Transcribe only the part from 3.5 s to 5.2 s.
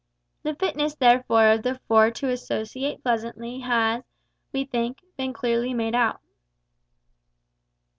has, we think,